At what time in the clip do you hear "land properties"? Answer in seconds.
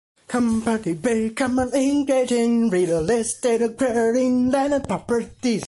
4.49-5.59